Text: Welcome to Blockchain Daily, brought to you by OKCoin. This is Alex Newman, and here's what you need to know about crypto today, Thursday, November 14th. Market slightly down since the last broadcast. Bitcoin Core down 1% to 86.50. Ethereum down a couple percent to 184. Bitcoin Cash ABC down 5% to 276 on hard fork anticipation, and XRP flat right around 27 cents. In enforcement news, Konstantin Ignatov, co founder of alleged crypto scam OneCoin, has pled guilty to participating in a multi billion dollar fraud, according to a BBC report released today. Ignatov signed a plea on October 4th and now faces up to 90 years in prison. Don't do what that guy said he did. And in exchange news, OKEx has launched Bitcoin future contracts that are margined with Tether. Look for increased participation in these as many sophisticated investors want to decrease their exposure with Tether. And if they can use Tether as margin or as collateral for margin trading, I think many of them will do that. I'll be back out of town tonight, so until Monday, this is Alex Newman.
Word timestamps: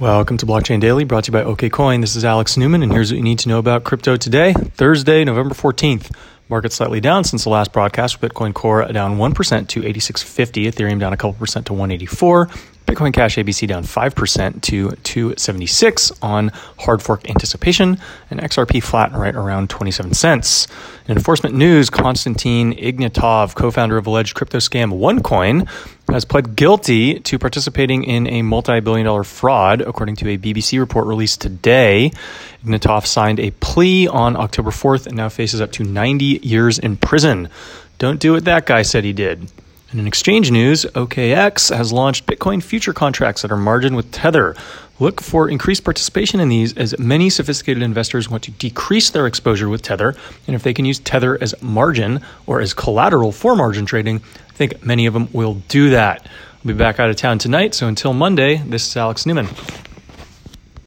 Welcome 0.00 0.38
to 0.38 0.46
Blockchain 0.46 0.80
Daily, 0.80 1.04
brought 1.04 1.24
to 1.24 1.28
you 1.28 1.32
by 1.34 1.44
OKCoin. 1.44 2.00
This 2.00 2.16
is 2.16 2.24
Alex 2.24 2.56
Newman, 2.56 2.82
and 2.82 2.90
here's 2.90 3.12
what 3.12 3.18
you 3.18 3.22
need 3.22 3.38
to 3.40 3.50
know 3.50 3.58
about 3.58 3.84
crypto 3.84 4.16
today, 4.16 4.54
Thursday, 4.54 5.24
November 5.24 5.54
14th. 5.54 6.10
Market 6.48 6.72
slightly 6.72 7.02
down 7.02 7.22
since 7.22 7.44
the 7.44 7.50
last 7.50 7.70
broadcast. 7.70 8.18
Bitcoin 8.18 8.54
Core 8.54 8.90
down 8.90 9.18
1% 9.18 9.68
to 9.68 9.82
86.50. 9.82 10.72
Ethereum 10.72 11.00
down 11.00 11.12
a 11.12 11.18
couple 11.18 11.34
percent 11.34 11.66
to 11.66 11.74
184. 11.74 12.48
Bitcoin 12.90 13.12
Cash 13.12 13.36
ABC 13.36 13.68
down 13.68 13.84
5% 13.84 14.62
to 14.62 14.90
276 14.90 16.10
on 16.22 16.48
hard 16.80 17.00
fork 17.00 17.30
anticipation, 17.30 18.00
and 18.30 18.40
XRP 18.40 18.82
flat 18.82 19.12
right 19.12 19.36
around 19.36 19.70
27 19.70 20.12
cents. 20.12 20.66
In 21.06 21.16
enforcement 21.16 21.54
news, 21.54 21.88
Konstantin 21.88 22.74
Ignatov, 22.74 23.54
co 23.54 23.70
founder 23.70 23.96
of 23.96 24.08
alleged 24.08 24.34
crypto 24.34 24.58
scam 24.58 24.92
OneCoin, 24.98 25.68
has 26.08 26.24
pled 26.24 26.56
guilty 26.56 27.20
to 27.20 27.38
participating 27.38 28.02
in 28.02 28.26
a 28.26 28.42
multi 28.42 28.80
billion 28.80 29.04
dollar 29.04 29.22
fraud, 29.22 29.82
according 29.82 30.16
to 30.16 30.28
a 30.28 30.36
BBC 30.36 30.80
report 30.80 31.06
released 31.06 31.40
today. 31.40 32.10
Ignatov 32.64 33.06
signed 33.06 33.38
a 33.38 33.52
plea 33.52 34.08
on 34.08 34.34
October 34.34 34.70
4th 34.70 35.06
and 35.06 35.16
now 35.16 35.28
faces 35.28 35.60
up 35.60 35.70
to 35.72 35.84
90 35.84 36.40
years 36.42 36.80
in 36.80 36.96
prison. 36.96 37.50
Don't 37.98 38.18
do 38.18 38.32
what 38.32 38.46
that 38.46 38.66
guy 38.66 38.82
said 38.82 39.04
he 39.04 39.12
did. 39.12 39.48
And 39.90 39.98
in 39.98 40.06
exchange 40.06 40.52
news, 40.52 40.84
OKEx 40.84 41.76
has 41.76 41.92
launched 41.92 42.26
Bitcoin 42.26 42.62
future 42.62 42.92
contracts 42.92 43.42
that 43.42 43.50
are 43.50 43.56
margined 43.56 43.96
with 43.96 44.12
Tether. 44.12 44.54
Look 45.00 45.20
for 45.20 45.48
increased 45.48 45.82
participation 45.82 46.38
in 46.38 46.48
these 46.48 46.76
as 46.76 46.96
many 46.96 47.28
sophisticated 47.28 47.82
investors 47.82 48.28
want 48.30 48.44
to 48.44 48.52
decrease 48.52 49.10
their 49.10 49.26
exposure 49.26 49.68
with 49.68 49.82
Tether. 49.82 50.14
And 50.46 50.54
if 50.54 50.62
they 50.62 50.74
can 50.74 50.84
use 50.84 51.00
Tether 51.00 51.42
as 51.42 51.60
margin 51.60 52.20
or 52.46 52.60
as 52.60 52.72
collateral 52.72 53.32
for 53.32 53.56
margin 53.56 53.84
trading, 53.84 54.22
I 54.48 54.52
think 54.52 54.84
many 54.84 55.06
of 55.06 55.14
them 55.14 55.28
will 55.32 55.54
do 55.66 55.90
that. 55.90 56.24
I'll 56.24 56.68
be 56.68 56.74
back 56.74 57.00
out 57.00 57.10
of 57.10 57.16
town 57.16 57.38
tonight, 57.38 57.74
so 57.74 57.88
until 57.88 58.12
Monday, 58.12 58.58
this 58.58 58.86
is 58.86 58.96
Alex 58.96 59.26
Newman. 59.26 59.48